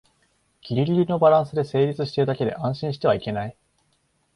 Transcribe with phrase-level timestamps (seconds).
[0.63, 3.55] ギリギリのバランスで成立してるだけで安心してはいけない